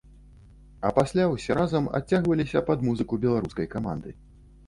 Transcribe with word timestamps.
А 0.87 0.89
пасля 0.99 1.25
ўсе 1.33 1.57
разам 1.59 1.85
адцягваліся 1.99 2.63
пад 2.69 2.79
музыку 2.87 3.19
беларускай 3.29 3.67
каманды. 3.77 4.09